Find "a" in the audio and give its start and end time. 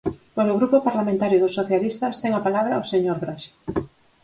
2.35-2.45